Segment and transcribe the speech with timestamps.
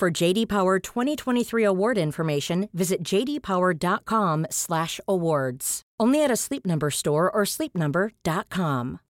[0.00, 5.82] For JD Power 2023 award information, visit jdpower.com/awards.
[6.00, 9.00] Only at a Sleep Number store or sleepnumber.com.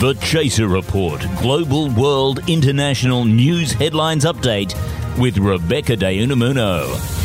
[0.00, 4.74] The Chaser Report Global World International News Headlines Update
[5.16, 7.17] with Rebecca De Unamuno.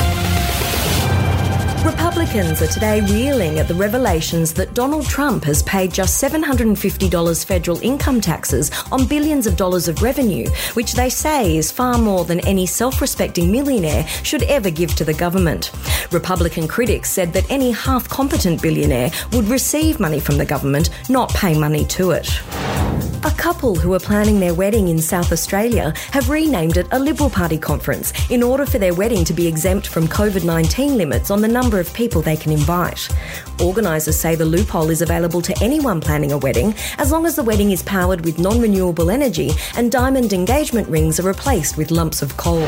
[2.24, 7.78] Republicans are today reeling at the revelations that Donald Trump has paid just $750 federal
[7.82, 12.40] income taxes on billions of dollars of revenue, which they say is far more than
[12.48, 15.74] any self respecting millionaire should ever give to the government.
[16.14, 21.30] Republican critics said that any half competent billionaire would receive money from the government, not
[21.34, 22.30] pay money to it.
[23.26, 27.30] A couple who are planning their wedding in South Australia have renamed it a Liberal
[27.30, 31.42] Party conference in order for their wedding to be exempt from COVID 19 limits on
[31.42, 33.08] the number of people they can invite.
[33.62, 37.44] Organisers say the loophole is available to anyone planning a wedding as long as the
[37.44, 42.22] wedding is powered with non renewable energy and diamond engagement rings are replaced with lumps
[42.22, 42.68] of coal.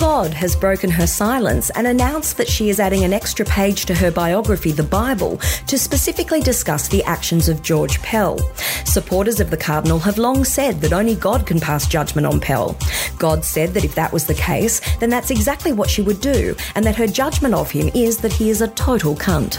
[0.00, 3.94] God has broken her silence and announced that she is adding an extra page to
[3.94, 8.38] her biography, The Bible, to specifically discuss the actions of George Pell.
[8.86, 12.78] Supporters of the Cardinal have long said that only God can pass judgment on Pell.
[13.18, 16.56] God said that if that was the case, then that's exactly what she would do,
[16.74, 19.58] and that her judgment of him is that he is a total cunt.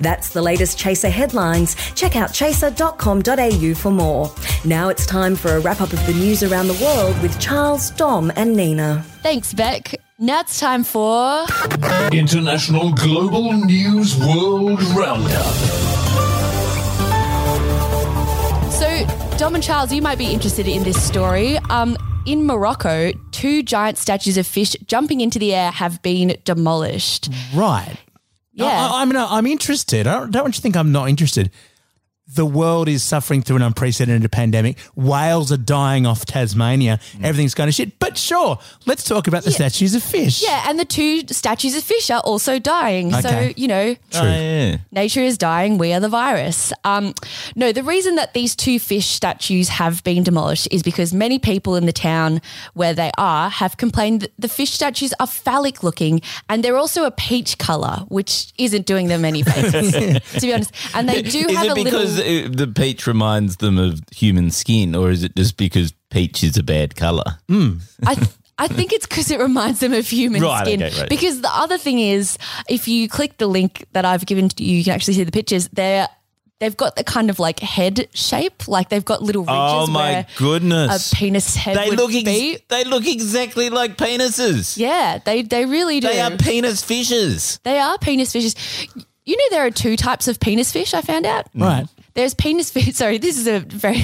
[0.00, 1.76] That's the latest Chaser headlines.
[1.94, 4.32] Check out chaser.com.au for more.
[4.64, 7.90] Now it's time for a wrap up of the news around the world with Charles,
[7.90, 9.04] Dom, and Nina.
[9.22, 9.94] Thanks, Beck.
[10.18, 11.46] Now it's time for
[12.12, 15.54] International Global News World Roundup.
[18.72, 21.56] So, Dom and Charles, you might be interested in this story.
[21.70, 27.30] Um, in Morocco, two giant statues of fish jumping into the air have been demolished.
[27.54, 27.96] Right.
[28.60, 28.88] Yeah.
[28.92, 30.06] I, I mean, I'm interested.
[30.06, 31.50] I don't, don't want you to think I'm not interested.
[32.34, 34.78] The world is suffering through an unprecedented pandemic.
[34.94, 37.00] Whales are dying off Tasmania.
[37.22, 37.98] Everything's going to shit.
[37.98, 40.42] But sure, let's talk about the statues of fish.
[40.42, 43.12] Yeah, and the two statues of fish are also dying.
[43.14, 43.20] Okay.
[43.22, 44.76] So, you know, Oh, yeah.
[44.92, 46.72] nature is dying, we are the virus.
[46.84, 47.14] Um,
[47.56, 51.74] no, the reason that these two fish statues have been demolished is because many people
[51.74, 52.40] in the town
[52.74, 57.04] where they are have complained that the fish statues are phallic looking and they're also
[57.04, 60.72] a peach color, which isn't doing them any favors, to be honest.
[60.94, 62.19] And they do is have it a because little.
[62.20, 66.56] It- the peach reminds them of human skin, or is it just because peach is
[66.56, 67.38] a bad color?
[67.48, 67.78] Hmm.
[68.06, 70.82] I, th- I think it's because it reminds them of human Right, skin.
[70.82, 71.08] okay, right.
[71.08, 72.36] Because the other thing is,
[72.68, 75.32] if you click the link that I've given to you, you can actually see the
[75.32, 75.68] pictures.
[75.72, 76.08] They're
[76.58, 80.12] they've got the kind of like head shape, like they've got little ridges Oh my
[80.12, 81.10] where goodness!
[81.10, 82.58] a penis head they would look ex- be.
[82.68, 84.76] they look exactly like penises.
[84.76, 86.08] Yeah, they they really do.
[86.08, 87.60] They are penis fishes.
[87.64, 88.54] They are penis fishes.
[89.24, 90.92] You know there are two types of penis fish.
[90.92, 91.48] I found out.
[91.52, 91.62] Hmm.
[91.62, 91.86] Right.
[92.14, 92.92] There's penis fish.
[92.94, 94.02] Sorry, this is a very.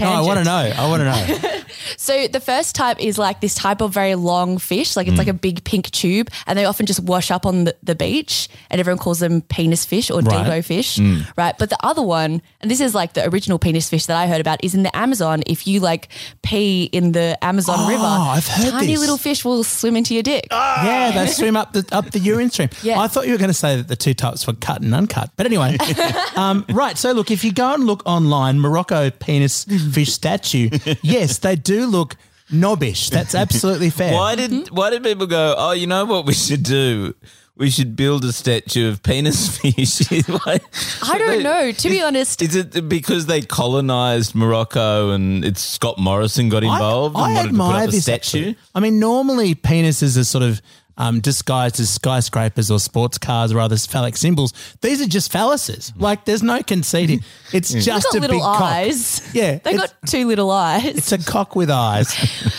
[0.00, 0.50] No, I want to know.
[0.52, 1.58] I want to know.
[1.96, 5.28] So the first type is like this type of very long fish, like it's like
[5.28, 5.40] a mm.
[5.40, 8.98] big pink tube, and they often just wash up on the, the beach, and everyone
[8.98, 10.46] calls them penis fish or Right.
[10.46, 11.26] Debo fish, mm.
[11.36, 11.56] right?
[11.58, 14.40] But the other one, and this is like the original penis fish that I heard
[14.40, 15.42] about, is in the Amazon.
[15.46, 16.08] If you like
[16.42, 19.00] pee in the Amazon Oh, River, I've heard tiny this.
[19.00, 20.48] little fish will swim into your dick.
[20.50, 20.84] Ah.
[20.84, 22.68] yeah, they swim up the up the urine stream.
[22.82, 23.00] Yeah.
[23.00, 25.30] I thought you were going to say that the two types were cut and uncut.
[25.36, 25.76] But anyway,
[26.36, 26.98] um, right.
[26.98, 30.70] So look, if you go and look online, Morocco penis fish statue,
[31.02, 32.16] yes, they do look
[32.50, 33.10] knobbish.
[33.10, 34.14] That's absolutely fair.
[34.14, 34.74] Why did hmm?
[34.74, 35.54] why did people go?
[35.56, 37.14] Oh, you know what we should do?
[37.56, 39.98] We should build a statue of penis fish.
[40.28, 40.60] Why-
[41.02, 41.72] I don't know.
[41.72, 47.16] To be honest, Is it because they colonized Morocco and it's Scott Morrison got involved
[47.16, 48.38] I, and I wanted to put admire up a this statue?
[48.38, 48.56] actually.
[48.76, 50.62] I mean, normally penises are sort of
[50.98, 54.52] um, disguised as skyscrapers or sports cars or other phallic symbols.
[54.82, 55.92] These are just phalluses.
[55.96, 57.20] Like, there's no conceding.
[57.50, 58.60] It's they've just got a little big cock.
[58.60, 59.34] eyes.
[59.34, 60.84] Yeah, they got two little eyes.
[60.84, 62.14] It's a cock with eyes.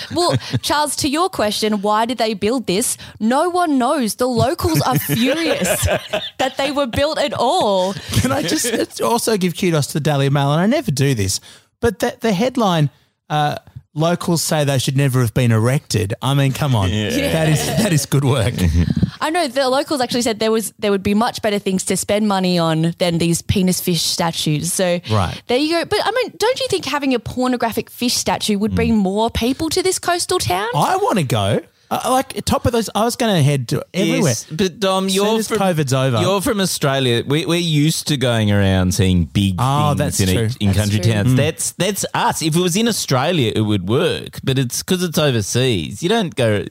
[0.15, 2.97] Well, Charles, to your question, why did they build this?
[3.19, 4.15] No one knows.
[4.15, 5.85] The locals are furious
[6.39, 7.94] that they were built at all.
[7.94, 10.51] Can I just also give kudos to the Daily Mail?
[10.51, 11.39] And I never do this,
[11.80, 12.89] but the, the headline
[13.30, 13.57] uh,
[13.94, 16.13] locals say they should never have been erected.
[16.21, 18.53] I mean, come on, that is that is good work.
[19.21, 21.97] I know the locals actually said there was there would be much better things to
[21.97, 24.71] spend money on than these penis fish statues.
[24.71, 25.41] So Right.
[25.47, 25.86] there you go.
[25.86, 28.75] But I mean, don't you think having a pornographic fish statue would hmm.
[28.75, 30.69] bring more people to this coastal town?
[30.75, 31.62] I want to go.
[31.91, 34.30] Uh, like top of those, I was going to head to everywhere.
[34.30, 36.21] Yes, but Dom, you're from COVID's over.
[36.21, 37.24] You're from Australia.
[37.25, 40.50] We, we're used to going around seeing big Oh, things in, true.
[40.59, 41.12] in That's country true.
[41.13, 41.36] towns.
[41.36, 42.41] That's that's us.
[42.44, 46.03] If it was in Australia, it would work, but it's because it's overseas.
[46.03, 46.65] You don't go.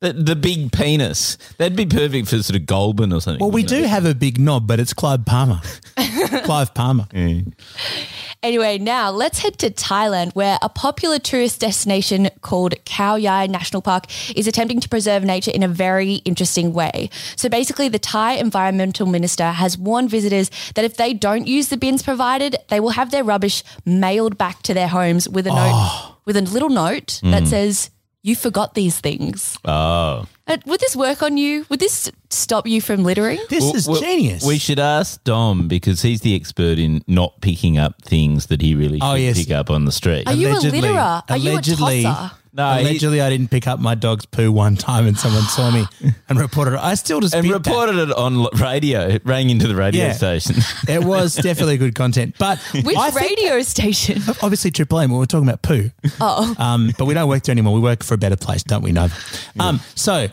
[0.00, 3.40] The, the big penis that'd be perfect for sort of Goulburn or something.
[3.40, 5.60] Well, we do have a big knob, but it's Clive Palmer.
[6.44, 7.06] Clive Palmer.
[8.42, 13.82] Anyway, now let's head to Thailand, where a popular tourist destination called Khao Yai National
[13.82, 14.04] Park
[14.36, 17.10] is attempting to preserve nature in a very interesting way.
[17.34, 21.76] So basically, the Thai environmental minister has warned visitors that if they don't use the
[21.76, 25.56] bins provided, they will have their rubbish mailed back to their homes with a note,
[25.58, 26.16] ah.
[26.24, 27.48] with a little note that hmm.
[27.48, 27.90] says,
[28.22, 31.66] "You forgot these things." Oh, Uh, would this work on you?
[31.70, 33.40] Would this stop you from littering?
[33.50, 34.44] This Well, is well, genius.
[34.44, 38.74] We should ask Dom because he's the expert in not picking up things that he
[38.76, 39.36] really should Oh, yes.
[39.38, 40.28] pick up on the street.
[40.28, 41.22] Are you a Allegedly- litterer?
[41.28, 42.30] Are you a allegedly- tosser?
[42.56, 45.70] No, he- allegedly, I didn't pick up my dog's poo one time, and someone saw
[45.70, 45.84] me
[46.28, 46.80] and reported it.
[46.80, 47.52] I still just and that.
[47.52, 49.06] reported it on radio.
[49.08, 50.12] It rang into the radio Yeah.
[50.12, 50.56] station.
[50.88, 54.22] It was definitely good content, but Which I radio station?
[54.42, 55.10] obviously Triple M.
[55.12, 55.90] We were talking about poo.
[56.20, 56.54] Oh.
[56.58, 57.74] Um, but we don't work there anymore.
[57.74, 58.92] We work for a better place, don't we?
[58.92, 59.08] No.
[59.60, 60.28] Um, so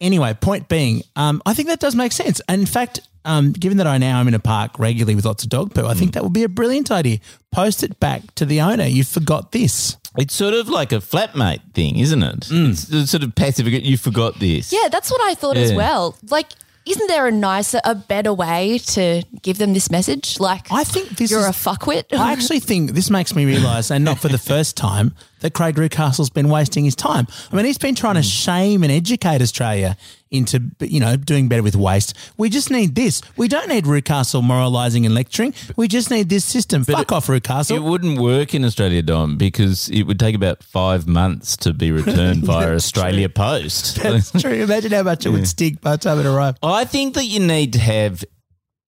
[0.00, 2.40] anyway, point being, um, I think that does make sense.
[2.48, 5.42] And in fact, um, given that I now am in a park regularly with lots
[5.44, 7.18] of dog poo, I think that would be a brilliant idea.
[7.52, 8.84] Post it back to the owner.
[8.84, 9.96] You forgot this.
[10.18, 12.40] It's sort of like a flatmate thing, isn't it?
[12.40, 12.70] Mm.
[12.70, 13.68] It's, it's sort of passive.
[13.68, 14.72] You forgot this.
[14.72, 16.16] Yeah, that's what I thought as well.
[16.28, 16.48] Like,
[16.86, 20.40] isn't there a nicer, a better way to give them this message?
[20.40, 22.04] Like, I think this you're is- a fuckwit.
[22.12, 25.76] I actually think this makes me realise, and not for the first time, that Craig
[25.76, 27.26] Reucassel's been wasting his time.
[27.52, 29.96] I mean, he's been trying to shame and educate Australia
[30.30, 32.16] into, you know, doing better with waste.
[32.36, 33.20] We just need this.
[33.36, 35.54] We don't need Reucassel moralising and lecturing.
[35.76, 36.84] We just need this system.
[36.84, 37.76] Fuck off, Reucassel.
[37.76, 41.90] It wouldn't work in Australia, Dom, because it would take about five months to be
[41.90, 43.96] returned via Australia Post.
[44.02, 44.52] That's true.
[44.52, 46.58] Imagine how much it would stink by the time it arrived.
[46.62, 48.24] I think that you need to have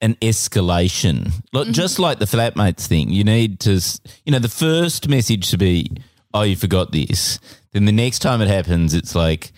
[0.00, 1.72] an escalation, like, mm-hmm.
[1.72, 3.10] just like the flatmates thing.
[3.10, 3.80] You need to,
[4.24, 5.90] you know, the first message to be,
[6.34, 7.38] "Oh, you forgot this."
[7.72, 9.52] Then the next time it happens, it's like,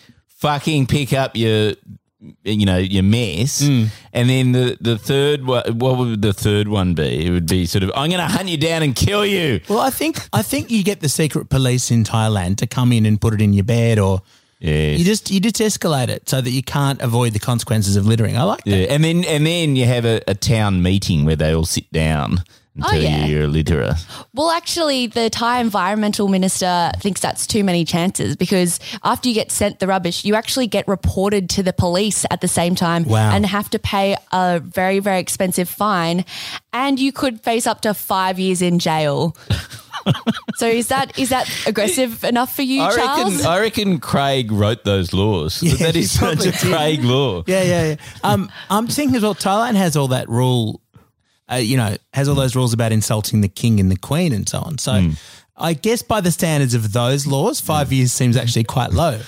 [0.45, 1.75] "Fucking pick up your."
[2.43, 3.89] You know your mess, mm.
[4.15, 5.79] and then the the third one.
[5.79, 7.27] What would the third one be?
[7.27, 9.81] It would be sort of, "I'm going to hunt you down and kill you." Well,
[9.81, 13.21] I think I think you get the secret police in Thailand to come in and
[13.21, 14.23] put it in your bed, or
[14.61, 14.99] Yes.
[14.99, 18.39] you just you just escalate it so that you can't avoid the consequences of littering.
[18.39, 18.71] I like that.
[18.71, 21.93] Yeah, and then and then you have a, a town meeting where they all sit
[21.93, 22.43] down
[22.77, 23.25] and Oh, yeah.
[23.27, 23.97] you you're a litterer.
[24.33, 29.53] well, actually, the Thai environmental minister thinks that's too many chances because after you get
[29.53, 33.31] sent the rubbish, you actually get reported to the police at the same time Wow.
[33.33, 36.25] and have to pay a very, very expensive fine.
[36.73, 39.37] And you could face up to five years in jail.
[40.57, 43.35] so is that is that aggressive enough for you, I Charles?
[43.37, 45.63] reckon, I reckon Craig wrote those laws.
[45.63, 46.55] Yeah, that is such a did.
[46.57, 47.43] Craig law.
[47.47, 47.97] Yeah, yeah, yeah.
[48.25, 49.35] Um, I'm thinking as well.
[49.35, 50.81] Thailand has all that rule,
[51.51, 54.49] uh, you know, has all those rules about insulting the king and the queen and
[54.49, 54.79] so on.
[54.79, 54.93] So,
[55.57, 59.21] I guess by the standards of those laws, five years seems actually quite low.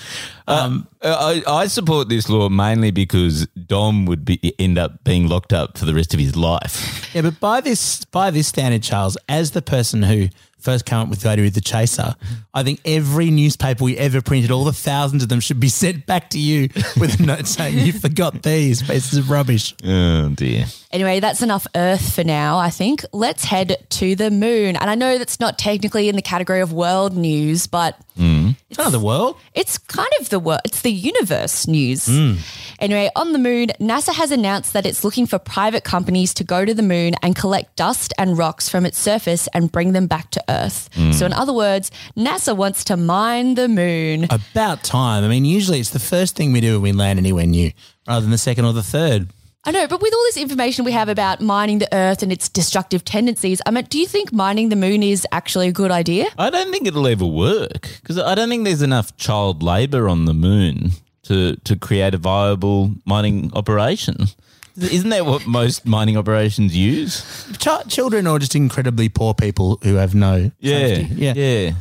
[0.49, 5.29] Um, Uh, I, I support this law mainly because Dom would be, end up being
[5.29, 7.15] locked up for the rest of his life.
[7.15, 11.09] yeah, but by this by this standard, Charles, as the person who first came up
[11.09, 12.17] with the idea of the chaser,
[12.53, 16.07] I think every newspaper we ever printed, all the thousands of them, should be sent
[16.07, 19.75] back to you with a note saying you forgot these pieces of rubbish.
[19.85, 20.67] Oh dear.
[20.91, 23.05] Anyway, that's enough Earth for now, I think.
[23.13, 24.77] Let's head to the moon.
[24.77, 28.36] And I know that's not technically in the category of world news, but hmm.
[28.69, 29.37] It's not the world.
[29.55, 32.07] it's kind of the world, it's the universe news.
[32.07, 32.35] Hmm.
[32.81, 36.65] Anyway, on the moon, NASA has announced that it's looking for private companies to go
[36.65, 40.31] to the moon and collect dust and rocks from its surface and bring them back
[40.33, 40.91] to Earth.
[40.95, 41.13] Hmm.
[41.13, 44.25] So, in other words, NASA wants to mine the moon.
[44.25, 45.23] About time.
[45.25, 47.71] I mean, usually it's the first thing we do when we land anywhere new,
[48.07, 49.31] rather than the second or the third.
[49.67, 52.49] I know, but with all this information we have about mining the Earth and its
[52.49, 56.27] destructive tendencies, I mean, do you think mining the moon is actually a good idea?
[56.39, 60.25] I don't think it'll ever work because I don't think there's enough child labour on
[60.27, 60.93] the moon
[61.25, 64.17] to to create a viable mining operation.
[64.79, 67.25] Isn't that what most mining operations use?
[67.59, 71.15] Ch- children or just incredibly poor people who have no Yeah, safety.
[71.17, 71.33] yeah.
[71.35, 71.73] yeah.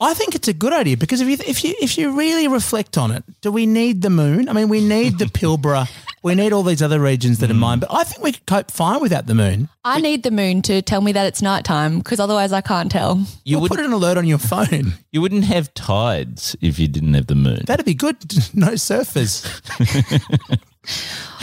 [0.00, 2.96] I think it's a good idea because if you if you if you really reflect
[2.96, 4.48] on it, do we need the moon?
[4.48, 5.88] I mean, we need the Pilbara,
[6.26, 7.58] We need all these other regions that are mm.
[7.58, 9.68] mine, but I think we could cope fine without the moon.
[9.84, 13.24] I need the moon to tell me that it's nighttime because otherwise I can't tell.
[13.44, 14.94] You Or would put an alert on your phone.
[15.12, 17.60] you wouldn't have tides if you didn't have the moon.
[17.66, 18.16] That'd be good.
[18.54, 19.44] No surfers.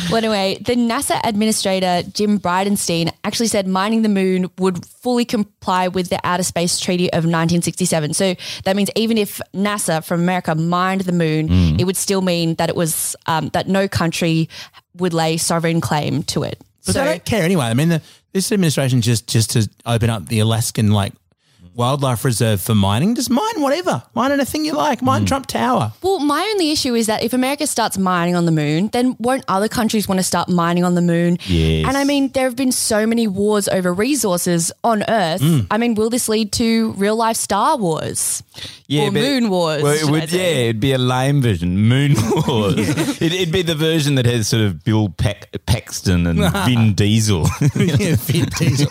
[0.09, 5.87] Well, anyway, the NASA administrator, Jim Bridenstine, actually said mining the moon would fully comply
[5.87, 8.13] with the Outer Space Treaty of 1967.
[8.13, 8.35] So
[8.65, 12.69] that means even if NASA from America mined the moon, it would still mean that
[12.69, 14.49] it was um, that no country
[14.95, 16.59] would lay sovereign claim to it.
[16.85, 17.65] But so they don't care anyway.
[17.65, 18.01] I mean, the,
[18.33, 21.13] this administration just just to open up the Alaskan like
[21.75, 23.15] wildlife reserve for mining.
[23.15, 24.03] Just mine whatever.
[24.13, 25.01] Mine anything you like.
[25.01, 25.93] Mine Trump Tower.
[26.01, 29.43] Well, my only issue is that if America starts mining on the moon, then won't
[29.47, 31.37] other countries want to start mining on the moon?
[31.45, 31.87] Yes.
[31.87, 35.41] And I mean, there have been so many wars over resources on Earth.
[35.41, 35.67] Mm.
[35.71, 38.43] I mean, will this lead to real life Star Wars?
[38.91, 39.81] or Moon Wars?
[39.81, 41.77] Well, it would, yeah, it'd be a lame version.
[41.77, 42.13] Moon
[42.47, 42.75] Wars.
[42.77, 47.47] it, it'd be the version that has sort of Bill Pac- Paxton and Vin Diesel.
[47.75, 48.89] yeah, Vin Diesel.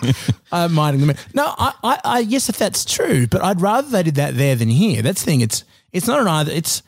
[0.50, 1.16] Uh, mining the moon.
[1.34, 4.56] No, I, I, I, yes, if that's true, but I'd rather they did that there
[4.56, 5.02] than here.
[5.02, 5.40] That's the thing.
[5.42, 5.62] It's,
[5.92, 6.50] it's not an either.
[6.50, 6.82] It's,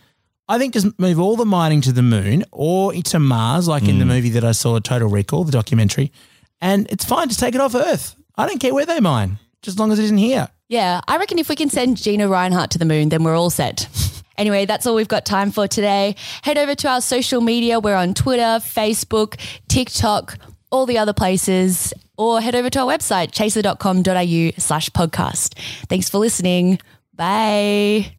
[0.48, 3.98] I think just move all the mining to the moon or to Mars, like in
[3.98, 4.08] the mm.
[4.08, 6.10] movie that I saw, Total Recall, the documentary,
[6.58, 7.28] and it's fine.
[7.28, 8.16] to take it off Earth.
[8.34, 10.48] I don't care where they mine, just as long as it isn't here.
[10.68, 13.50] Yeah, I reckon if we can send Gina Rinehart to the moon, then we're all
[13.50, 13.86] set.
[14.36, 16.16] Anyway, that's all we've got time for today.
[16.42, 17.78] Head over to our social media.
[17.78, 19.38] We're on Twitter, Facebook,
[19.68, 20.38] TikTok,
[20.74, 25.58] all the other places, or head over to our website, chaser.com.au slash podcast.
[25.88, 26.80] Thanks for listening.
[27.14, 28.16] Bye.